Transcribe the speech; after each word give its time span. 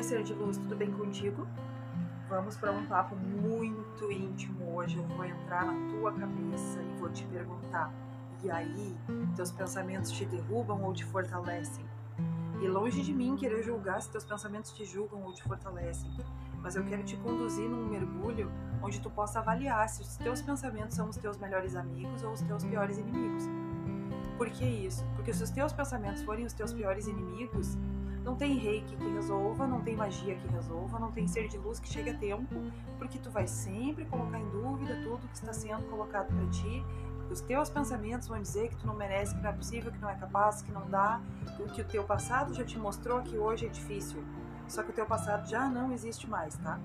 Oi, 0.00 0.04
ser 0.04 0.22
de 0.22 0.32
luz, 0.32 0.56
tudo 0.56 0.74
bem 0.74 0.90
contigo? 0.90 1.46
Vamos 2.26 2.56
para 2.56 2.72
um 2.72 2.86
papo 2.86 3.14
muito 3.14 4.10
íntimo 4.10 4.74
hoje. 4.74 4.96
Eu 4.96 5.04
vou 5.08 5.26
entrar 5.26 5.66
na 5.66 5.90
tua 5.90 6.10
cabeça 6.10 6.80
e 6.80 6.98
vou 6.98 7.10
te 7.10 7.22
perguntar: 7.26 7.92
e 8.42 8.50
aí, 8.50 8.96
teus 9.36 9.52
pensamentos 9.52 10.10
te 10.10 10.24
derrubam 10.24 10.82
ou 10.84 10.94
te 10.94 11.04
fortalecem? 11.04 11.84
E 12.62 12.66
longe 12.66 13.02
de 13.02 13.12
mim 13.12 13.36
querer 13.36 13.62
julgar 13.62 14.00
se 14.00 14.10
teus 14.10 14.24
pensamentos 14.24 14.72
te 14.72 14.86
julgam 14.86 15.22
ou 15.22 15.34
te 15.34 15.42
fortalecem, 15.42 16.10
mas 16.62 16.76
eu 16.76 16.84
quero 16.86 17.04
te 17.04 17.18
conduzir 17.18 17.68
num 17.68 17.90
mergulho 17.90 18.50
onde 18.82 19.02
tu 19.02 19.10
possa 19.10 19.40
avaliar 19.40 19.86
se 19.86 20.00
os 20.00 20.16
teus 20.16 20.40
pensamentos 20.40 20.96
são 20.96 21.10
os 21.10 21.16
teus 21.18 21.36
melhores 21.36 21.76
amigos 21.76 22.22
ou 22.22 22.32
os 22.32 22.40
teus 22.40 22.64
piores 22.64 22.96
inimigos. 22.96 23.44
Por 24.38 24.48
que 24.48 24.64
isso? 24.64 25.04
Porque 25.14 25.34
se 25.34 25.42
os 25.42 25.50
teus 25.50 25.74
pensamentos 25.74 26.22
forem 26.22 26.46
os 26.46 26.54
teus 26.54 26.72
piores 26.72 27.06
inimigos, 27.06 27.76
não 28.24 28.36
tem 28.36 28.56
reiki 28.56 28.96
que 28.96 29.08
resolva, 29.08 29.66
não 29.66 29.80
tem 29.80 29.96
magia 29.96 30.34
que 30.34 30.48
resolva, 30.48 30.98
não 30.98 31.10
tem 31.10 31.26
ser 31.26 31.48
de 31.48 31.56
luz 31.58 31.80
que 31.80 31.88
chegue 31.88 32.10
a 32.10 32.18
tempo, 32.18 32.54
porque 32.98 33.18
tu 33.18 33.30
vai 33.30 33.46
sempre 33.46 34.04
colocar 34.04 34.38
em 34.38 34.48
dúvida 34.50 35.00
tudo 35.02 35.26
que 35.28 35.34
está 35.34 35.52
sendo 35.52 35.88
colocado 35.88 36.26
para 36.26 36.46
ti. 36.50 36.84
Os 37.30 37.40
teus 37.40 37.70
pensamentos 37.70 38.26
vão 38.26 38.40
dizer 38.42 38.68
que 38.68 38.76
tu 38.76 38.86
não 38.86 38.94
merece, 38.94 39.34
que 39.34 39.40
não 39.40 39.50
é 39.50 39.52
possível, 39.52 39.92
que 39.92 39.98
não 39.98 40.10
é 40.10 40.14
capaz, 40.16 40.62
que 40.62 40.72
não 40.72 40.88
dá, 40.90 41.20
que 41.72 41.80
o 41.80 41.84
teu 41.84 42.02
passado 42.04 42.52
já 42.52 42.64
te 42.64 42.78
mostrou 42.78 43.22
que 43.22 43.38
hoje 43.38 43.66
é 43.66 43.68
difícil. 43.68 44.22
Só 44.70 44.84
que 44.84 44.90
o 44.90 44.92
teu 44.92 45.04
passado 45.04 45.48
já 45.48 45.68
não 45.68 45.92
existe 45.92 46.30
mais, 46.30 46.56
tá? 46.58 46.78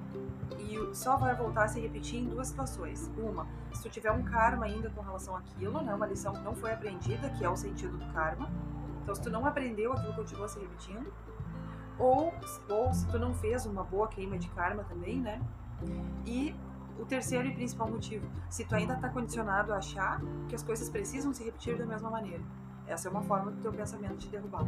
E 0.58 0.96
só 0.96 1.18
vai 1.18 1.36
voltar 1.36 1.66
a 1.66 1.68
se 1.68 1.80
repetir 1.80 2.20
em 2.20 2.26
duas 2.26 2.48
situações. 2.48 3.12
Uma, 3.16 3.46
se 3.74 3.84
tu 3.84 3.90
tiver 3.90 4.12
um 4.12 4.24
karma 4.24 4.66
ainda 4.66 4.90
com 4.90 5.02
relação 5.02 5.36
àquilo, 5.36 5.82
né, 5.84 5.94
uma 5.94 6.08
lição 6.08 6.34
que 6.34 6.42
não 6.42 6.56
foi 6.56 6.74
aprendida, 6.74 7.30
que 7.30 7.46
é 7.46 7.50
o 7.50 7.56
sentido 7.56 7.96
do 7.98 8.12
karma, 8.12 8.50
então, 9.06 9.14
se 9.14 9.22
tu 9.22 9.30
não 9.30 9.46
aprendeu, 9.46 9.94
aquilo 9.94 10.16
continua 10.16 10.48
se 10.48 10.60
repetindo. 10.60 11.14
Ou, 12.00 12.34
ou 12.68 12.92
se 12.92 13.08
tu 13.08 13.20
não 13.20 13.36
fez 13.36 13.64
uma 13.68 13.84
boa 13.84 14.08
queima 14.08 14.36
de 14.36 14.50
karma 14.50 14.84
também, 14.84 15.22
né? 15.22 15.40
E 16.26 16.56
o 17.00 17.06
terceiro 17.06 17.48
e 17.48 17.54
principal 17.54 17.88
motivo, 17.88 18.28
se 18.50 18.66
tu 18.66 18.74
ainda 18.74 18.96
está 18.96 19.08
condicionado 19.10 19.72
a 19.72 19.78
achar 19.78 20.20
que 20.50 20.56
as 20.56 20.64
coisas 20.64 20.90
precisam 20.90 21.32
se 21.36 21.44
repetir 21.44 21.78
da 21.78 21.86
mesma 21.86 22.10
maneira. 22.10 22.42
Essa 22.88 23.08
é 23.08 23.12
uma 23.12 23.22
forma 23.22 23.52
do 23.52 23.62
teu 23.62 23.72
pensamento 23.72 24.18
te 24.18 24.28
derrubar. 24.28 24.66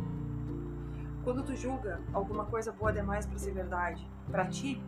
Quando 1.23 1.41
tu 1.41 1.55
julga 1.55 1.99
alguma 2.13 2.45
coisa 2.45 2.71
boa 2.71 2.93
demais 2.93 3.25
para 3.25 3.39
ser 3.39 3.53
verdade 3.53 4.07
para 4.29 4.45
ti 4.45 4.79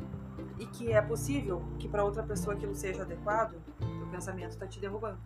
e 0.59 0.66
que 0.67 0.91
é 0.91 1.02
possível 1.02 1.63
que 1.80 1.88
para 1.88 2.03
outra 2.03 2.22
pessoa 2.22 2.56
aquilo 2.56 2.75
seja 2.75 3.02
adequado, 3.02 3.56
teu 3.80 4.08
pensamento 4.11 4.52
está 4.52 4.67
te 4.67 4.80
derrubando. 4.80 5.17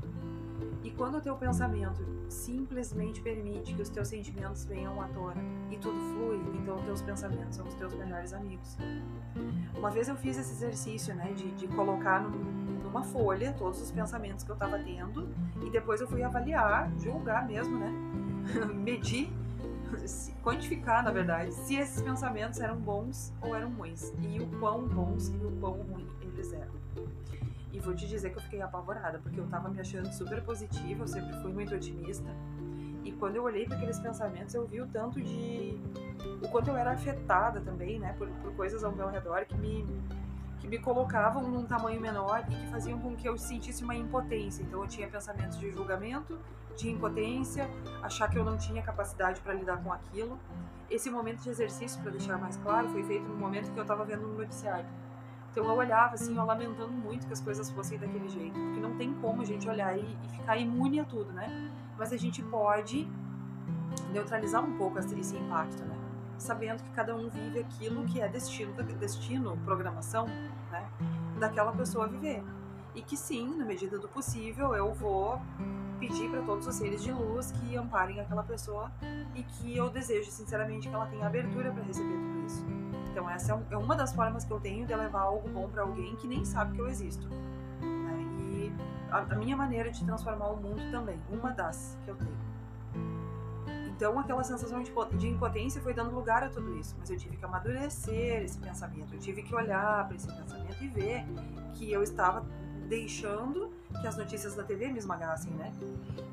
E 0.84 0.92
quando 0.92 1.18
o 1.18 1.22
teu 1.22 1.36
pensamento 1.36 2.06
simplesmente 2.28 3.22
permite 3.22 3.74
que 3.74 3.82
os 3.82 3.90
teus 3.90 4.08
sentimentos 4.08 4.66
venham 4.66 5.02
à 5.02 5.08
tona 5.08 5.42
e 5.72 5.78
tudo 5.78 5.98
flui, 6.14 6.42
então 6.56 6.76
os 6.76 6.84
teus 6.84 7.02
pensamentos 7.02 7.56
são 7.56 7.68
os 7.68 7.74
teus 7.76 7.94
melhores 7.94 8.34
amigos. 8.34 8.78
Uma 9.78 9.90
vez 9.90 10.08
eu 10.10 10.16
fiz 10.16 10.38
esse 10.38 10.52
exercício, 10.52 11.16
né, 11.16 11.32
de, 11.34 11.52
de 11.52 11.68
colocar 11.70 12.22
numa 12.22 13.04
folha 13.04 13.54
todos 13.58 13.82
os 13.82 13.92
pensamentos 13.92 14.44
que 14.44 14.52
eu 14.52 14.56
estava 14.56 14.78
tendo 14.78 15.30
e 15.66 15.70
depois 15.70 16.02
eu 16.02 16.08
fui 16.08 16.22
avaliar, 16.22 16.92
julgar 17.00 17.48
mesmo, 17.48 17.78
né, 17.78 17.92
medir, 18.74 19.32
quantificar, 20.44 21.04
na 21.04 21.12
verdade, 21.12 21.54
se 21.54 21.76
esses 21.76 22.02
pensamentos 22.02 22.60
eram 22.60 22.78
bons 22.78 23.34
ou 23.42 23.56
eram 23.56 23.72
ruins 23.72 24.14
e 24.22 24.40
o 24.40 24.48
quão 24.60 24.88
bons 24.88 25.30
e 25.30 25.46
o 25.46 25.52
quão 25.60 25.74
ruins 25.74 26.10
eles 26.22 26.52
eram. 26.54 26.74
E 27.74 27.80
vou 27.80 27.96
te 27.96 28.08
dizer 28.08 28.30
que 28.30 28.38
eu 28.38 28.42
fiquei 28.42 28.62
apavorada, 28.62 29.18
porque 29.18 29.40
eu 29.40 29.48
tava 29.48 29.68
me 29.68 29.80
achando 29.80 30.08
super 30.14 30.42
positiva, 30.44 31.04
eu 31.04 31.08
sempre 31.08 31.34
fui 31.42 31.52
muito 31.52 31.74
otimista. 31.74 32.30
E 33.04 33.12
quando 33.12 33.36
eu 33.36 33.44
olhei 33.44 33.66
para 33.66 33.76
aqueles 33.76 34.00
pensamentos, 34.00 34.54
eu 34.54 34.66
vi 34.66 34.80
o 34.80 34.88
tanto 34.88 35.20
de. 35.20 35.82
o 36.42 36.48
quanto 36.50 36.70
eu 36.70 36.78
era 36.78 36.92
afetada 36.92 37.60
também, 37.60 38.00
né, 38.00 38.14
por, 38.18 38.30
por 38.30 38.56
coisas 38.56 38.84
ao 38.84 38.92
meu 38.92 39.10
redor 39.10 39.46
que 39.46 39.58
me, 39.58 39.86
que 40.60 40.68
me 40.68 40.78
colocavam 40.78 41.50
num 41.50 41.66
tamanho 41.66 42.00
menor 42.00 42.46
e 42.50 42.56
que 42.56 42.68
faziam 42.68 43.00
com 43.00 43.16
que 43.16 43.28
eu 43.28 43.38
sentisse 43.38 43.84
uma 43.84 43.96
impotência. 43.96 44.62
Então 44.62 44.82
eu 44.82 44.88
tinha 44.88 45.08
pensamentos 45.08 45.60
de 45.60 45.72
julgamento, 45.72 46.40
de 46.78 46.90
impotência, 46.90 47.70
achar 48.02 48.30
que 48.30 48.38
eu 48.38 48.46
não 48.46 48.58
tinha 48.58 48.82
capacidade 48.82 49.42
para 49.42 49.54
lidar 49.54 49.84
com 49.84 49.92
aquilo. 49.92 50.40
Esse 50.90 51.10
momento 51.10 51.42
de 51.42 51.50
exercício, 51.50 52.00
para 52.02 52.12
deixar 52.12 52.38
mais 52.38 52.56
claro, 52.58 52.88
foi 52.90 53.04
feito 53.04 53.28
no 53.28 53.36
momento 53.36 53.72
que 53.74 53.80
eu 53.80 53.84
estava 53.84 54.06
vendo 54.06 54.28
no 54.28 54.38
noticiário. 54.38 54.86
Então 55.54 55.66
eu 55.66 55.76
olhava 55.76 56.16
assim, 56.16 56.36
eu 56.36 56.44
lamentando 56.44 56.92
muito 56.92 57.28
que 57.28 57.34
as 57.34 57.40
coisas 57.40 57.70
fossem 57.70 58.00
daquele 58.00 58.28
jeito, 58.28 58.60
porque 58.60 58.80
não 58.80 58.98
tem 58.98 59.14
como 59.14 59.44
a 59.44 59.46
gente 59.46 59.70
olhar 59.70 59.96
e, 59.96 60.02
e 60.02 60.30
ficar 60.30 60.58
imune 60.58 61.00
a 61.00 61.06
tudo, 61.06 61.32
né? 61.32 61.72
Mas 61.96 62.12
a 62.12 62.18
gente 62.18 62.42
pode 62.42 63.08
neutralizar 64.12 64.64
um 64.64 64.76
pouco 64.76 64.98
esse 64.98 65.38
impacto, 65.38 65.84
né? 65.86 65.96
Sabendo 66.40 66.82
que 66.82 66.90
cada 66.90 67.16
um 67.16 67.30
vive 67.30 67.60
aquilo 67.60 68.04
que 68.04 68.20
é 68.20 68.28
destino, 68.28 68.74
destino, 69.00 69.56
programação, 69.64 70.26
né? 70.72 70.90
Daquela 71.40 71.72
pessoa 71.72 72.08
viver. 72.08 72.44
E 72.96 73.04
que 73.04 73.16
sim, 73.16 73.56
na 73.56 73.64
medida 73.64 74.00
do 74.00 74.08
possível, 74.08 74.74
eu 74.74 74.92
vou 74.92 75.40
pedir 76.00 76.32
para 76.32 76.42
todos 76.42 76.66
os 76.66 76.74
seres 76.74 77.04
de 77.04 77.12
luz 77.12 77.52
que 77.52 77.76
amparem 77.76 78.20
aquela 78.20 78.42
pessoa 78.42 78.92
e 79.36 79.44
que 79.44 79.78
eu 79.78 79.88
desejo 79.92 80.32
sinceramente 80.32 80.90
que 80.90 80.96
ela 80.96 81.06
tenha 81.06 81.28
abertura 81.28 81.72
para 81.72 81.84
receber 81.84 82.16
tudo 82.16 82.46
isso. 82.46 82.93
Então 83.14 83.30
essa 83.30 83.54
é, 83.54 83.76
é 83.76 83.78
uma 83.78 83.96
das 83.96 84.12
formas 84.12 84.44
que 84.44 84.52
eu 84.52 84.60
tenho 84.60 84.88
de 84.88 84.96
levar 84.96 85.22
algo 85.22 85.48
bom 85.48 85.70
para 85.70 85.84
alguém 85.84 86.16
que 86.16 86.28
nem 86.28 86.44
sabe 86.44 86.74
que 86.74 86.82
eu 86.82 86.88
existo. 86.90 87.28
Né? 87.30 88.26
E 88.42 88.74
a, 89.12 89.36
minha 89.36 89.56
maneira 89.56 89.92
de 89.92 90.04
transformar 90.04 90.48
o 90.48 90.58
mundo 90.58 90.82
também, 90.90 91.22
uma 91.30 91.52
das 91.52 91.96
que 92.04 92.10
eu 92.10 92.16
tenho. 92.16 92.44
Então 93.96 94.20
aquela 94.20 94.44
sensação 94.44 94.82
de 94.82 95.28
impotência 95.28 95.80
foi 95.80 95.94
dando 95.94 96.16
lugar 96.16 96.44
a 96.44 96.50
tudo 96.50 96.76
isso, 96.76 96.96
mas 96.98 97.08
eu 97.12 97.16
tive 97.16 97.38
que 97.38 97.46
amadurecer 97.46 98.42
esse 98.42 98.58
pensamento, 98.58 99.14
eu 99.14 99.20
tive 99.20 99.44
que 99.44 99.54
olhar 99.54 100.08
para 100.08 100.16
esse 100.16 100.28
pensamento 100.28 100.84
e 100.84 100.88
ver 100.88 101.24
que 101.76 101.92
eu 101.92 102.02
estava 102.02 102.44
deixando 102.90 103.72
que 104.02 104.08
as 104.08 104.18
notícias 104.18 104.56
da 104.56 104.64
TV 104.64 104.88
me 104.88 104.98
esmagassem, 104.98 105.54
né? 105.54 105.72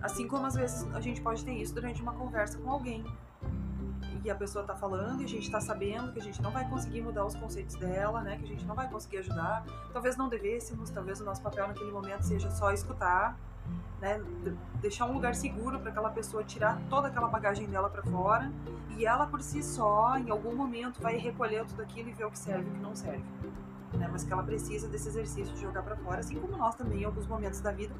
Assim 0.00 0.26
como 0.26 0.46
às 0.46 0.54
vezes 0.54 0.88
a 0.94 1.00
gente 1.00 1.20
pode 1.20 1.44
ter 1.44 1.52
isso 1.52 1.74
durante 1.74 2.00
uma 2.00 2.14
conversa 2.14 2.56
com 2.58 2.70
alguém 2.70 3.04
e 4.24 4.30
a 4.30 4.34
pessoa 4.34 4.62
está 4.62 4.74
falando 4.74 5.22
e 5.22 5.24
a 5.24 5.28
gente 5.28 5.44
está 5.44 5.60
sabendo 5.60 6.12
que 6.12 6.18
a 6.18 6.22
gente 6.22 6.42
não 6.42 6.50
vai 6.50 6.68
conseguir 6.68 7.00
mudar 7.00 7.24
os 7.24 7.34
conceitos 7.34 7.76
dela, 7.76 8.20
né? 8.22 8.36
Que 8.36 8.44
a 8.44 8.48
gente 8.48 8.64
não 8.66 8.74
vai 8.74 8.88
conseguir 8.88 9.18
ajudar. 9.18 9.64
Talvez 9.92 10.16
não 10.16 10.28
devêssemos, 10.28 10.90
talvez 10.90 11.20
o 11.20 11.24
nosso 11.24 11.42
papel 11.42 11.66
naquele 11.68 11.90
momento 11.90 12.22
seja 12.22 12.50
só 12.50 12.70
escutar, 12.72 13.38
né? 14.00 14.20
Deixar 14.80 15.06
um 15.06 15.12
lugar 15.12 15.34
seguro 15.34 15.78
para 15.80 15.90
aquela 15.90 16.10
pessoa 16.10 16.44
tirar 16.44 16.80
toda 16.88 17.08
aquela 17.08 17.28
bagagem 17.28 17.66
dela 17.66 17.88
para 17.88 18.02
fora 18.02 18.50
e 18.96 19.06
ela 19.06 19.26
por 19.26 19.40
si 19.40 19.62
só, 19.62 20.16
em 20.18 20.30
algum 20.30 20.54
momento, 20.54 21.00
vai 21.00 21.16
recolher 21.16 21.64
tudo 21.64 21.80
aquilo 21.82 22.10
e 22.10 22.12
ver 22.12 22.26
o 22.26 22.30
que 22.30 22.38
serve 22.38 22.68
e 22.68 22.70
o 22.70 22.74
que 22.74 22.80
não 22.80 22.94
serve. 22.94 23.24
Né? 23.94 24.08
Mas 24.12 24.22
que 24.22 24.32
ela 24.32 24.42
precisa 24.42 24.86
desse 24.88 25.08
exercício 25.08 25.54
de 25.54 25.60
jogar 25.60 25.82
para 25.82 25.96
fora, 25.96 26.20
assim 26.20 26.38
como 26.38 26.56
nós 26.56 26.74
também, 26.74 27.00
em 27.00 27.04
alguns 27.04 27.26
momentos 27.26 27.60
da 27.60 27.72
vida, 27.72 27.94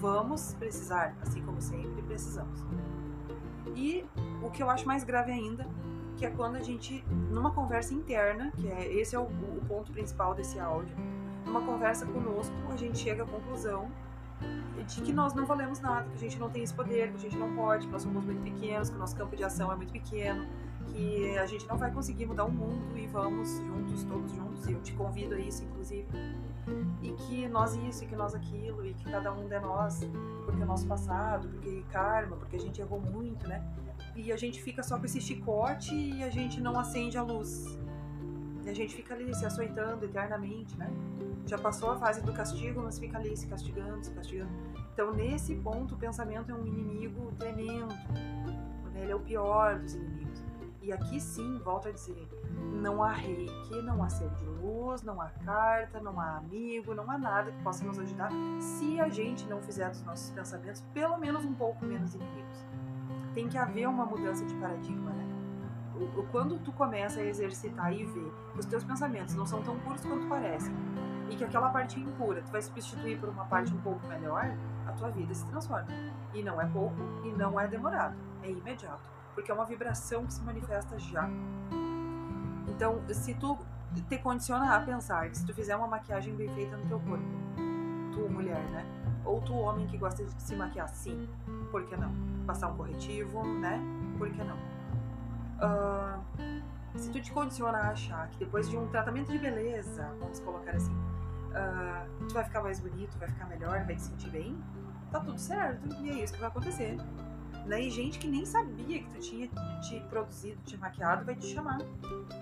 vamos 0.00 0.54
precisar, 0.54 1.14
assim 1.20 1.42
como 1.42 1.60
sempre 1.60 2.00
precisamos. 2.02 2.64
E 3.74 4.04
o 4.42 4.50
que 4.50 4.62
eu 4.62 4.70
acho 4.70 4.86
mais 4.86 5.04
grave 5.04 5.32
ainda, 5.32 5.66
que 6.16 6.24
é 6.24 6.30
quando 6.30 6.56
a 6.56 6.62
gente, 6.62 7.04
numa 7.30 7.50
conversa 7.50 7.94
interna, 7.94 8.52
que 8.56 8.68
é 8.68 8.92
esse 8.92 9.14
é 9.14 9.18
o, 9.18 9.24
o 9.24 9.62
ponto 9.66 9.92
principal 9.92 10.34
desse 10.34 10.58
áudio, 10.58 10.94
numa 11.44 11.60
conversa 11.60 12.06
conosco, 12.06 12.54
a 12.70 12.76
gente 12.76 12.98
chega 12.98 13.22
à 13.22 13.26
conclusão 13.26 13.90
de 14.86 15.00
que 15.00 15.12
nós 15.12 15.34
não 15.34 15.46
valemos 15.46 15.80
nada, 15.80 16.08
que 16.10 16.14
a 16.14 16.18
gente 16.18 16.38
não 16.38 16.50
tem 16.50 16.62
esse 16.62 16.74
poder, 16.74 17.10
que 17.10 17.16
a 17.16 17.20
gente 17.20 17.36
não 17.36 17.54
pode, 17.54 17.86
que 17.86 17.92
nós 17.92 18.02
somos 18.02 18.24
muito 18.24 18.42
pequenos, 18.42 18.90
que 18.90 18.96
o 18.96 18.98
nosso 18.98 19.16
campo 19.16 19.34
de 19.34 19.42
ação 19.42 19.72
é 19.72 19.76
muito 19.76 19.92
pequeno, 19.92 20.46
que 20.92 21.36
a 21.38 21.46
gente 21.46 21.66
não 21.66 21.76
vai 21.76 21.90
conseguir 21.90 22.26
mudar 22.26 22.44
o 22.44 22.50
mundo 22.50 22.96
e 22.96 23.06
vamos 23.06 23.58
juntos, 23.58 24.04
todos 24.04 24.32
juntos, 24.32 24.66
e 24.66 24.72
eu 24.72 24.80
te 24.80 24.92
convido 24.92 25.34
a 25.34 25.38
isso, 25.38 25.64
inclusive, 25.64 26.06
e 27.02 27.12
que 27.12 27.48
nós 27.48 27.74
isso, 27.76 28.04
e 28.04 28.06
que 28.06 28.16
nós 28.16 28.34
aquilo, 28.34 28.84
e 28.84 28.94
que 28.94 29.10
cada 29.10 29.32
um 29.32 29.48
de 29.48 29.58
nós, 29.60 30.00
porque 30.44 30.62
o 30.62 30.66
nosso 30.66 30.86
passado, 30.86 31.48
porque 31.48 31.84
karma, 31.90 32.36
porque 32.36 32.56
a 32.56 32.60
gente 32.60 32.80
errou 32.80 33.00
muito, 33.00 33.46
né? 33.46 33.62
E 34.14 34.32
a 34.32 34.36
gente 34.36 34.62
fica 34.62 34.82
só 34.82 34.98
com 34.98 35.04
esse 35.04 35.20
chicote 35.20 35.94
e 35.94 36.22
a 36.22 36.30
gente 36.30 36.60
não 36.60 36.78
acende 36.78 37.18
a 37.18 37.22
luz. 37.22 37.78
E 38.64 38.68
a 38.68 38.74
gente 38.74 38.94
fica 38.94 39.14
ali 39.14 39.32
se 39.34 39.46
açoitando 39.46 40.04
eternamente, 40.04 40.76
né? 40.76 40.90
Já 41.46 41.56
passou 41.56 41.90
a 41.92 41.96
fase 41.96 42.20
do 42.22 42.32
castigo, 42.32 42.82
mas 42.82 42.98
fica 42.98 43.18
ali 43.18 43.36
se 43.36 43.46
castigando, 43.46 44.04
se 44.04 44.10
castigando. 44.10 44.50
Então, 44.92 45.14
nesse 45.14 45.54
ponto, 45.54 45.94
o 45.94 45.98
pensamento 45.98 46.50
é 46.50 46.54
um 46.54 46.66
inimigo 46.66 47.30
tremendo. 47.38 47.94
Ele 48.94 49.12
é 49.12 49.14
o 49.14 49.20
pior 49.20 49.78
dos 49.78 49.94
inimigos. 49.94 50.15
E 50.86 50.92
aqui 50.92 51.20
sim, 51.20 51.58
volto 51.64 51.88
a 51.88 51.90
dizer, 51.90 52.28
não 52.80 53.02
há 53.02 53.10
reiki, 53.10 53.82
não 53.82 54.04
há 54.04 54.08
ser 54.08 54.30
de 54.30 54.44
luz, 54.44 55.02
não 55.02 55.20
há 55.20 55.30
carta, 55.44 55.98
não 55.98 56.20
há 56.20 56.36
amigo, 56.36 56.94
não 56.94 57.10
há 57.10 57.18
nada 57.18 57.50
que 57.50 57.60
possa 57.64 57.84
nos 57.84 57.98
ajudar 57.98 58.30
se 58.60 59.00
a 59.00 59.08
gente 59.08 59.48
não 59.48 59.60
fizer 59.60 59.90
dos 59.90 60.04
nossos 60.04 60.30
pensamentos 60.30 60.80
pelo 60.94 61.18
menos 61.18 61.44
um 61.44 61.52
pouco 61.54 61.84
menos 61.84 62.14
inimigos. 62.14 62.64
Tem 63.34 63.48
que 63.48 63.58
haver 63.58 63.88
uma 63.88 64.06
mudança 64.06 64.44
de 64.44 64.54
paradigma, 64.54 65.10
né? 65.10 65.26
Quando 66.30 66.56
tu 66.60 66.70
começa 66.70 67.18
a 67.18 67.24
exercitar 67.24 67.92
e 67.92 68.04
ver 68.04 68.32
que 68.52 68.60
os 68.60 68.66
teus 68.66 68.84
pensamentos 68.84 69.34
não 69.34 69.44
são 69.44 69.64
tão 69.64 69.76
puros 69.80 70.06
quanto 70.06 70.28
parecem, 70.28 70.72
e 71.28 71.34
que 71.34 71.42
aquela 71.42 71.70
parte 71.70 71.98
impura 71.98 72.42
tu 72.42 72.52
vai 72.52 72.62
substituir 72.62 73.18
por 73.18 73.28
uma 73.28 73.44
parte 73.46 73.74
um 73.74 73.80
pouco 73.80 74.06
melhor, 74.06 74.56
a 74.86 74.92
tua 74.92 75.10
vida 75.10 75.34
se 75.34 75.44
transforma. 75.46 75.88
E 76.32 76.44
não 76.44 76.60
é 76.60 76.66
pouco 76.66 76.94
e 77.24 77.32
não 77.32 77.58
é 77.58 77.66
demorado, 77.66 78.14
é 78.44 78.52
imediato 78.52 79.15
porque 79.36 79.50
é 79.50 79.54
uma 79.54 79.66
vibração 79.66 80.24
que 80.24 80.32
se 80.32 80.42
manifesta 80.42 80.98
já. 80.98 81.28
Então, 82.68 83.02
se 83.12 83.34
tu 83.34 83.58
te 84.08 84.18
condiciona 84.18 84.74
a 84.74 84.80
pensar 84.80 85.28
que 85.28 85.36
se 85.36 85.44
tu 85.44 85.52
fizer 85.52 85.76
uma 85.76 85.86
maquiagem 85.86 86.34
bem 86.34 86.48
feita 86.54 86.74
no 86.74 86.86
teu 86.86 86.98
corpo, 87.00 87.24
tu 88.12 88.28
mulher, 88.30 88.64
né? 88.70 88.84
Ou 89.26 89.42
tu 89.42 89.54
homem 89.54 89.86
que 89.86 89.98
gosta 89.98 90.24
de 90.24 90.42
se 90.42 90.56
maquiar, 90.56 90.88
sim, 90.88 91.28
por 91.70 91.84
que 91.84 91.94
não? 91.98 92.12
Passar 92.46 92.68
um 92.68 92.76
corretivo, 92.78 93.46
né? 93.46 93.78
Por 94.16 94.30
que 94.30 94.42
não? 94.42 94.56
Uh, 95.58 96.98
se 96.98 97.10
tu 97.10 97.20
te 97.20 97.30
condiciona 97.30 97.76
a 97.76 97.90
achar 97.90 98.28
que 98.30 98.38
depois 98.38 98.70
de 98.70 98.76
um 98.78 98.88
tratamento 98.88 99.30
de 99.30 99.38
beleza, 99.38 100.10
vamos 100.18 100.40
colocar 100.40 100.70
assim, 100.70 100.94
uh, 100.94 102.26
tu 102.26 102.32
vai 102.32 102.44
ficar 102.44 102.62
mais 102.62 102.80
bonito, 102.80 103.18
vai 103.18 103.28
ficar 103.28 103.44
melhor, 103.46 103.84
vai 103.84 103.96
te 103.96 104.02
sentir 104.02 104.30
bem, 104.30 104.56
tá 105.12 105.20
tudo 105.20 105.38
certo, 105.38 105.94
e 106.02 106.08
é 106.08 106.24
isso 106.24 106.32
que 106.32 106.40
vai 106.40 106.48
acontecer. 106.48 106.96
E 107.68 107.90
gente 107.90 108.18
que 108.18 108.28
nem 108.28 108.46
sabia 108.46 109.00
que 109.00 109.10
tu 109.10 109.20
tinha 109.20 109.48
te 109.82 110.00
produzido, 110.08 110.60
te 110.64 110.76
maquiado, 110.76 111.24
vai 111.24 111.34
te 111.34 111.46
chamar 111.46 111.78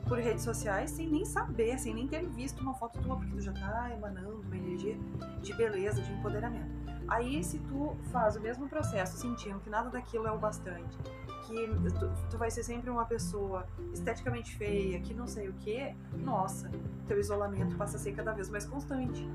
por 0.06 0.18
redes 0.18 0.44
sociais 0.44 0.90
sem 0.90 1.08
nem 1.08 1.24
saber, 1.24 1.78
sem 1.78 1.94
nem 1.94 2.06
ter 2.06 2.26
visto 2.26 2.60
uma 2.60 2.74
foto 2.74 3.00
tua, 3.00 3.16
porque 3.16 3.32
tu 3.32 3.40
já 3.40 3.52
tá 3.52 3.90
emanando 3.92 4.42
uma 4.46 4.56
energia 4.56 4.96
de 5.42 5.54
beleza, 5.54 6.02
de 6.02 6.12
empoderamento. 6.12 6.70
Aí, 7.08 7.42
se 7.42 7.58
tu 7.58 7.96
faz 8.12 8.36
o 8.36 8.40
mesmo 8.40 8.68
processo, 8.68 9.16
sentindo 9.16 9.60
que 9.60 9.68
nada 9.68 9.90
daquilo 9.90 10.26
é 10.26 10.32
o 10.32 10.38
bastante, 10.38 10.96
que 11.46 11.66
tu, 11.98 12.12
tu, 12.30 12.38
vai 12.38 12.50
ser 12.50 12.62
sempre 12.62 12.90
uma 12.90 13.04
pessoa 13.04 13.66
esteticamente 13.92 14.56
feia, 14.56 15.00
que 15.00 15.14
não 15.14 15.26
sei 15.26 15.48
o 15.48 15.52
que, 15.54 15.94
nossa, 16.18 16.70
teu 17.06 17.18
isolamento 17.18 17.76
passa 17.76 17.96
a 17.96 18.00
ser 18.00 18.12
cada 18.12 18.32
vez 18.32 18.48
mais 18.48 18.64
constante. 18.66 19.28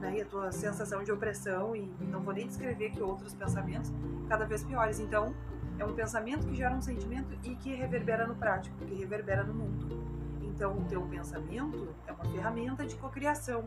Né? 0.00 0.18
E 0.18 0.22
a 0.22 0.24
tua 0.24 0.52
sensação 0.52 1.02
de 1.02 1.12
opressão, 1.12 1.74
e 1.74 1.82
não 2.00 2.20
vou 2.20 2.34
nem 2.34 2.46
descrever 2.46 2.90
que 2.90 3.00
outros 3.00 3.34
pensamentos, 3.34 3.92
cada 4.28 4.44
vez 4.44 4.62
piores. 4.62 4.98
Então, 4.98 5.34
é 5.78 5.84
um 5.84 5.94
pensamento 5.94 6.46
que 6.46 6.54
gera 6.54 6.74
um 6.74 6.80
sentimento 6.80 7.36
e 7.42 7.54
que 7.56 7.74
reverbera 7.74 8.26
no 8.26 8.34
prático, 8.34 8.76
que 8.84 8.94
reverbera 8.94 9.44
no 9.44 9.54
mundo. 9.54 10.04
Então, 10.42 10.78
o 10.78 10.84
teu 10.84 11.02
pensamento 11.02 11.88
é 12.06 12.12
uma 12.12 12.24
ferramenta 12.26 12.86
de 12.86 12.94
cocriação. 12.96 13.64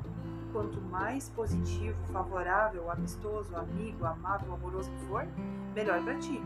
Quanto 0.51 0.81
mais 0.81 1.29
positivo, 1.29 1.97
favorável, 2.11 2.89
amistoso, 2.89 3.55
amigo, 3.55 4.05
amável, 4.05 4.53
amoroso 4.53 4.89
que 4.91 5.05
for, 5.07 5.27
melhor 5.75 6.01
para 6.03 6.17
ti. 6.17 6.41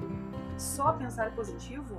Só 0.57 0.93
pensar 0.93 1.33
positivo 1.35 1.95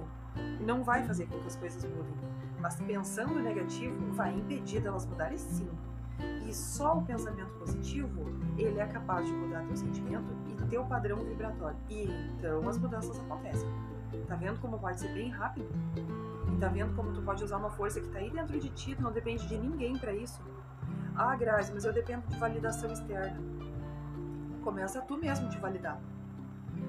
não 0.60 0.82
vai 0.82 1.04
fazer 1.04 1.26
com 1.26 1.38
que 1.38 1.46
as 1.46 1.56
coisas 1.56 1.84
mudem, 1.84 2.14
mas 2.60 2.80
pensando 2.80 3.38
negativo 3.40 4.12
vai 4.12 4.34
impedir 4.34 4.80
delas 4.80 5.06
mudarem 5.06 5.38
sim. 5.38 5.68
E 6.46 6.54
só 6.54 6.98
o 6.98 7.02
pensamento 7.02 7.52
positivo, 7.54 8.26
ele 8.58 8.78
é 8.78 8.86
capaz 8.86 9.26
de 9.26 9.32
mudar 9.32 9.64
teu 9.64 9.76
sentimento 9.76 10.26
e 10.48 10.68
teu 10.68 10.84
padrão 10.84 11.18
vibratório. 11.18 11.76
E 11.88 12.04
então 12.04 12.68
as 12.68 12.78
mudanças 12.78 13.18
acontecem. 13.20 13.68
Tá 14.28 14.36
vendo 14.36 14.60
como 14.60 14.78
pode 14.78 15.00
ser 15.00 15.12
bem 15.14 15.30
rápido? 15.30 15.68
E 16.52 16.56
tá 16.58 16.68
vendo 16.68 16.94
como 16.94 17.12
tu 17.12 17.22
pode 17.22 17.42
usar 17.42 17.56
uma 17.56 17.70
força 17.70 18.00
que 18.00 18.08
tá 18.08 18.18
aí 18.18 18.30
dentro 18.30 18.58
de 18.60 18.68
ti, 18.70 18.94
tu 18.94 19.02
não 19.02 19.12
depende 19.12 19.46
de 19.48 19.56
ninguém 19.58 19.96
para 19.96 20.12
isso. 20.12 20.40
Ah, 21.16 21.36
Grazi, 21.36 21.72
mas 21.72 21.84
eu 21.84 21.92
dependo 21.92 22.26
de 22.26 22.36
validação 22.36 22.90
externa. 22.90 23.38
Começa 24.62 25.00
tu 25.02 25.16
mesmo 25.18 25.48
te 25.50 25.58
validar. 25.58 26.00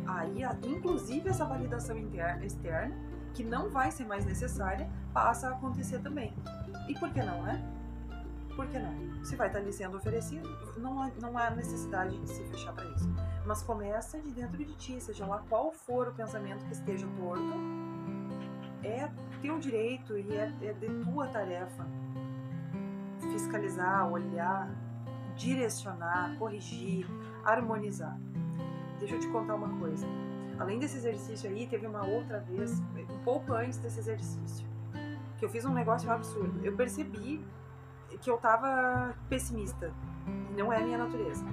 Aí, 0.08 0.44
inclusive, 0.66 1.30
essa 1.30 1.46
validação 1.46 1.98
interna, 1.98 2.46
externa, 2.46 2.96
que 3.34 3.44
não 3.44 3.70
vai 3.70 3.92
ser 3.92 4.06
mais 4.06 4.26
necessária, 4.26 4.90
passa 5.14 5.48
a 5.48 5.52
acontecer 5.52 6.00
também. 6.00 6.34
E 6.88 6.94
por 6.94 7.10
que 7.12 7.22
não, 7.22 7.44
né? 7.44 7.62
Por 8.56 8.68
que 8.68 8.78
não? 8.78 9.26
Se 9.26 9.36
vai 9.36 9.48
estar 9.48 9.60
lhe 9.60 9.74
sendo 9.74 9.98
oferecido, 9.98 10.48
não 10.78 11.02
há, 11.02 11.12
não 11.20 11.38
há 11.38 11.50
necessidade 11.50 12.18
de 12.20 12.30
se 12.30 12.44
fechar 12.46 12.74
para 12.74 12.86
isso. 12.86 13.10
Mas 13.46 13.64
começa 13.64 14.20
de 14.20 14.32
dentro 14.32 14.58
de 14.58 14.74
ti, 14.76 15.02
seja 15.02 15.26
lá 15.26 15.44
qual 15.50 15.72
for 15.72 16.10
o 16.10 16.14
pensamento 16.14 16.64
que 16.66 16.74
esteja 16.74 17.08
torto, 17.18 17.54
é 18.84 19.10
teu 19.42 19.58
direito 19.58 20.18
e 20.18 20.32
é, 20.34 20.54
é 20.62 20.74
de 20.74 20.88
tua 21.04 21.28
tarefa 21.28 21.86
fiscalizar, 23.34 24.08
olhar, 24.12 24.70
direcionar, 25.36 26.36
corrigir, 26.38 27.08
harmonizar. 27.44 28.18
Deixa 29.00 29.16
eu 29.16 29.20
te 29.20 29.28
contar 29.30 29.56
uma 29.56 29.80
coisa. 29.80 30.08
Além 30.60 30.78
desse 30.80 30.98
exercício 30.98 31.50
aí, 31.50 31.68
teve 31.68 31.88
uma 31.88 32.06
outra 32.06 32.40
vez, 32.40 32.80
um 32.80 33.24
pouco 33.24 33.54
antes 33.54 33.80
desse 33.80 34.00
exercício, 34.00 34.68
que 35.38 35.44
eu 35.44 35.50
fiz 35.50 35.66
um 35.66 35.74
negócio 35.74 36.10
absurdo. 36.12 36.64
Eu 36.64 36.76
percebi 36.76 37.44
que 38.22 38.30
eu 38.30 38.38
tava 38.38 39.16
pessimista. 39.28 39.92
Não 40.56 40.72
é 40.72 40.78
a 40.78 40.82
minha 40.82 40.98
natureza. 40.98 41.44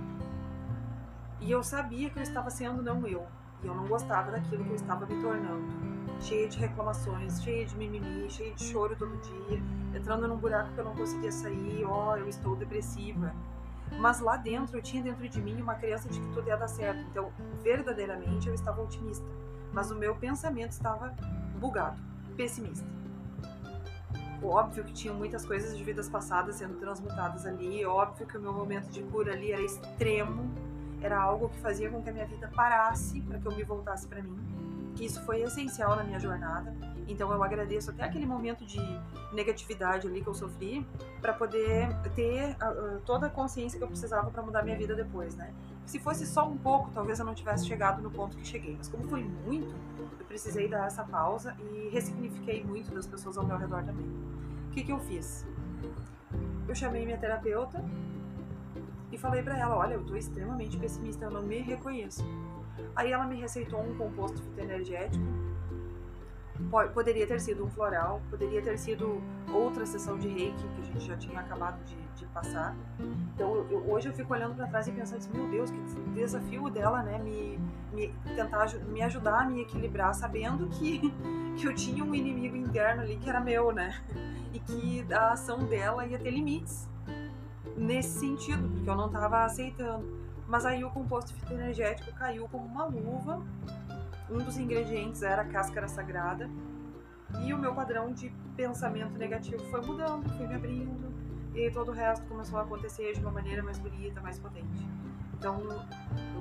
E 1.41 1.51
eu 1.51 1.63
sabia 1.63 2.11
que 2.11 2.19
eu 2.19 2.23
estava 2.23 2.51
sendo 2.51 2.83
não 2.83 3.07
eu. 3.07 3.27
E 3.63 3.67
eu 3.67 3.75
não 3.75 3.87
gostava 3.87 4.31
daquilo 4.31 4.63
que 4.65 4.71
eu 4.71 4.77
estava 4.77 5.07
me 5.07 5.21
tornando. 5.21 5.67
Cheia 6.21 6.49
de 6.49 6.59
reclamações, 6.59 7.43
cheia 7.43 7.65
de 7.65 7.77
mimimi, 7.77 8.29
cheia 8.29 8.55
de 8.55 8.63
choro 8.65 8.95
todo 8.95 9.17
dia, 9.23 9.63
entrando 9.95 10.29
num 10.29 10.37
buraco 10.37 10.73
que 10.75 10.79
eu 10.79 10.85
não 10.85 10.95
conseguia 10.95 11.33
sair, 11.33 11.85
ó, 11.85 12.13
oh, 12.13 12.17
eu 12.17 12.29
estou 12.29 12.55
depressiva. 12.55 13.35
Mas 13.99 14.21
lá 14.21 14.37
dentro, 14.37 14.77
eu 14.77 14.83
tinha 14.83 15.03
dentro 15.03 15.29
de 15.29 15.41
mim 15.41 15.61
uma 15.61 15.75
crença 15.75 16.09
de 16.09 16.21
que 16.21 16.29
tudo 16.33 16.47
ia 16.47 16.57
dar 16.57 16.69
certo. 16.69 17.01
Então, 17.11 17.33
verdadeiramente, 17.63 18.49
eu 18.49 18.55
estava 18.55 18.83
otimista. 18.83 19.25
Mas 19.73 19.91
o 19.91 19.95
meu 19.95 20.15
pensamento 20.15 20.73
estava 20.73 21.15
bugado, 21.59 21.99
pessimista. 22.37 22.87
Óbvio 24.43 24.85
que 24.85 24.93
tinham 24.93 25.15
muitas 25.15 25.45
coisas 25.45 25.77
de 25.77 25.85
vidas 25.85 26.09
passadas 26.09 26.57
sendo 26.57 26.79
transmutadas 26.79 27.45
ali, 27.45 27.85
óbvio 27.85 28.27
que 28.27 28.39
o 28.39 28.41
meu 28.41 28.53
momento 28.53 28.89
de 28.89 29.03
cura 29.03 29.33
ali 29.33 29.53
era 29.53 29.61
extremo, 29.61 30.51
era 31.03 31.21
algo 31.21 31.51
que 31.51 31.59
fazia 31.59 31.91
com 31.91 32.03
que 32.03 32.09
a 32.09 32.13
minha 32.13 32.27
vida 32.27 32.51
parasse 32.55 33.21
para 33.21 33.39
que 33.39 33.47
eu 33.47 33.53
me 33.53 33.63
voltasse 33.65 34.07
para 34.09 34.23
mim, 34.23 34.39
que 34.95 35.05
isso 35.05 35.21
foi 35.25 35.43
essencial 35.43 35.97
na 35.97 36.05
minha 36.05 36.19
jornada. 36.19 36.75
Então 37.09 37.33
eu 37.33 37.43
agradeço 37.43 37.91
até 37.91 38.05
aquele 38.05 38.27
momento 38.27 38.65
de 38.65 38.81
negatividade 39.33 40.07
ali 40.07 40.23
que 40.23 40.29
eu 40.29 40.35
sofri 40.35 40.87
para 41.21 41.33
poder 41.33 41.89
ter 42.15 42.57
uh, 42.57 43.01
toda 43.05 43.27
a 43.27 43.31
consciência 43.31 43.79
que 43.79 43.85
eu 43.85 43.89
precisava 43.89 44.31
para 44.31 44.43
mudar 44.43 44.63
minha 44.63 44.77
vida 44.77 44.95
depois, 44.95 45.35
né? 45.35 45.53
Se 45.87 45.99
fosse 45.99 46.25
só 46.25 46.49
um 46.49 46.57
pouco, 46.57 46.91
talvez 46.93 47.19
eu 47.19 47.25
não 47.25 47.35
tivesse 47.35 47.67
chegado 47.67 48.01
no 48.01 48.11
ponto 48.11 48.37
que 48.37 48.47
cheguei, 48.47 48.77
mas 48.77 48.87
como 48.87 49.09
foi 49.09 49.25
muito, 49.25 49.75
eu 49.99 50.27
precisei 50.27 50.69
dar 50.69 50.87
essa 50.87 51.03
pausa 51.03 51.57
e 51.59 51.89
ressignifiquei 51.89 52.63
muito 52.63 52.95
das 52.95 53.07
pessoas 53.07 53.37
ao 53.37 53.45
meu 53.45 53.57
redor 53.57 53.83
também. 53.83 54.07
O 54.69 54.71
que 54.71 54.85
que 54.85 54.93
eu 54.93 55.01
fiz? 55.01 55.45
Eu 56.69 56.75
chamei 56.77 57.05
minha 57.05 57.19
terapeuta 57.19 57.85
e 59.11 59.19
falei 59.19 59.43
para 59.43 59.59
ela: 59.59 59.77
Olha, 59.77 59.95
eu 59.95 60.05
tô 60.05 60.15
extremamente 60.15 60.77
pessimista, 60.77 61.25
eu 61.25 61.31
não 61.31 61.43
me 61.43 61.59
reconheço. 61.59 62.25
Aí 62.95 63.13
ela 63.13 63.25
me 63.27 63.41
receitou 63.41 63.81
um 63.81 63.97
composto 63.97 64.43
fitoenergético. 64.43 65.25
Poderia 66.93 67.27
ter 67.27 67.41
sido 67.41 67.65
um 67.65 67.71
floral, 67.71 68.21
poderia 68.29 68.61
ter 68.61 68.79
sido 68.79 69.23
outra 69.53 69.87
sessão 69.87 70.19
de 70.19 70.29
reiki 70.29 70.63
que 70.69 70.81
a 70.81 70.85
gente 70.85 71.07
já 71.07 71.17
tinha 71.17 71.41
acabado 71.41 71.83
de, 71.85 71.97
de 72.15 72.27
passar. 72.27 72.77
Então 73.35 73.67
eu, 73.71 73.91
hoje 73.91 74.09
eu 74.09 74.13
fico 74.13 74.33
olhando 74.33 74.55
para 74.55 74.67
trás 74.67 74.87
e 74.87 74.93
pensando 74.93 75.19
assim, 75.19 75.31
meu 75.33 75.49
Deus, 75.49 75.71
que 75.71 75.79
desafio 76.15 76.69
dela, 76.69 77.03
né? 77.03 77.19
Me, 77.19 77.59
me 77.93 78.15
tentar 78.37 78.73
me 78.89 79.03
ajudar 79.03 79.41
a 79.41 79.45
me 79.47 79.63
equilibrar, 79.63 80.15
sabendo 80.15 80.69
que, 80.69 81.01
que 81.57 81.67
eu 81.67 81.75
tinha 81.75 82.05
um 82.05 82.15
inimigo 82.15 82.57
interno 82.57 83.03
ali 83.03 83.17
que 83.17 83.29
era 83.29 83.41
meu, 83.41 83.73
né? 83.73 84.01
E 84.53 84.59
que 84.59 85.07
a 85.15 85.31
ação 85.31 85.61
dela 85.61 86.05
ia 86.05 86.19
ter 86.19 86.33
limites 86.33 86.89
nesse 87.77 88.19
sentido, 88.19 88.69
porque 88.69 88.91
eu 88.91 88.97
não 88.97 89.07
estava 89.07 89.45
aceitando. 89.45 90.20
Mas 90.51 90.67
aí 90.67 90.83
o 90.83 90.91
composto 90.91 91.33
fitoenergético 91.33 92.13
caiu 92.13 92.49
como 92.49 92.67
uma 92.67 92.85
luva. 92.85 93.41
Um 94.29 94.39
dos 94.39 94.59
ingredientes 94.59 95.23
era 95.23 95.43
a 95.43 95.45
cáscara 95.45 95.87
sagrada. 95.87 96.51
E 97.47 97.55
o 97.55 97.59
meu 97.59 97.73
padrão 97.73 98.13
de 98.13 98.31
pensamento 98.57 99.17
negativo 99.17 99.63
foi 99.71 99.81
mudando, 99.81 100.29
foi 100.37 100.49
me 100.49 100.55
abrindo. 100.57 101.09
E 101.55 101.71
todo 101.71 101.93
o 101.93 101.95
resto 101.95 102.27
começou 102.27 102.59
a 102.59 102.63
acontecer 102.63 103.13
de 103.13 103.21
uma 103.21 103.31
maneira 103.31 103.63
mais 103.63 103.79
bonita, 103.79 104.21
mais 104.21 104.41
potente. 104.41 104.89
Então, 105.35 105.57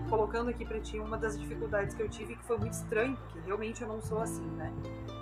colocando 0.10 0.50
aqui 0.50 0.66
para 0.66 0.80
ti 0.80 0.98
uma 0.98 1.16
das 1.16 1.40
dificuldades 1.40 1.94
que 1.94 2.02
eu 2.02 2.10
tive, 2.10 2.36
que 2.36 2.44
foi 2.46 2.58
muito 2.58 2.74
estranho, 2.74 3.16
porque 3.16 3.40
realmente 3.46 3.84
eu 3.84 3.88
não 3.88 4.02
sou 4.02 4.22
assim, 4.24 4.46
né? 4.58 4.74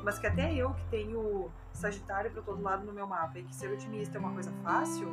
Mas 0.01 0.17
que 0.17 0.27
até 0.27 0.53
eu 0.53 0.73
que 0.73 0.85
tenho 0.85 1.51
Sagitário 1.73 2.31
para 2.31 2.41
todo 2.41 2.61
lado 2.61 2.85
no 2.85 2.91
meu 2.93 3.05
mapa 3.05 3.37
e 3.37 3.43
que 3.43 3.55
ser 3.55 3.71
otimista 3.71 4.17
é 4.17 4.19
uma 4.19 4.31
coisa 4.31 4.51
fácil, 4.63 5.07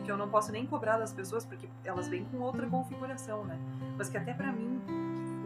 e 0.00 0.02
que 0.02 0.10
eu 0.10 0.16
não 0.16 0.28
posso 0.28 0.50
nem 0.50 0.66
cobrar 0.66 0.96
das 0.96 1.12
pessoas 1.12 1.44
porque 1.44 1.68
elas 1.84 2.08
vêm 2.08 2.24
com 2.24 2.38
outra 2.38 2.66
configuração, 2.66 3.44
né? 3.44 3.58
Mas 3.98 4.08
que 4.08 4.16
até 4.16 4.32
para 4.32 4.50
mim, 4.50 4.80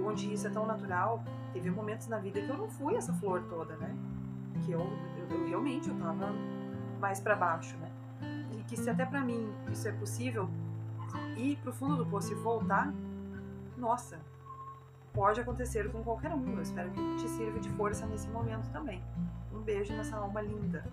onde 0.06 0.32
isso 0.32 0.46
é 0.46 0.50
tão 0.50 0.64
natural, 0.66 1.22
teve 1.52 1.70
momentos 1.70 2.06
na 2.06 2.18
vida 2.18 2.40
que 2.40 2.48
eu 2.48 2.56
não 2.56 2.68
fui 2.68 2.94
essa 2.94 3.12
flor 3.12 3.42
toda, 3.48 3.76
né? 3.76 3.94
Que 4.64 4.72
eu, 4.72 4.80
eu, 4.80 5.36
eu 5.36 5.48
realmente 5.48 5.88
eu 5.88 5.96
tava 5.96 6.32
mais 7.00 7.20
para 7.20 7.34
baixo, 7.34 7.76
né? 7.78 7.90
E 8.52 8.62
que 8.62 8.76
se 8.76 8.88
até 8.88 9.04
para 9.04 9.20
mim 9.20 9.52
isso 9.70 9.88
é 9.88 9.92
possível 9.92 10.48
ir 11.36 11.56
pro 11.56 11.72
fundo 11.72 11.96
do 11.96 12.06
poço 12.06 12.32
e 12.32 12.36
voltar, 12.36 12.92
nossa, 13.76 14.18
pode 15.12 15.40
acontecer 15.40 15.90
com 15.90 16.02
qualquer 16.02 16.32
um. 16.32 16.54
Eu 16.54 16.62
espero 16.62 16.90
que 16.90 17.16
te 17.16 17.28
sirva 17.28 17.58
de 17.58 17.70
força 17.70 18.06
nesse 18.06 18.28
momento 18.28 18.70
também. 18.70 19.02
Um 19.52 19.60
beijo 19.60 19.92
nessa 19.92 20.16
alma 20.16 20.40
linda. 20.40 20.84